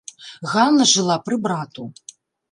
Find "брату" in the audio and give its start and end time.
1.43-1.85